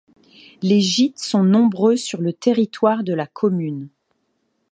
Les 0.63 0.79
gîtes 0.81 1.19
sont 1.19 1.43
nombreux 1.43 1.95
sur 1.95 2.21
le 2.21 2.33
territoire 2.33 3.03
de 3.03 3.13
la 3.13 3.27
commune. 3.27 3.87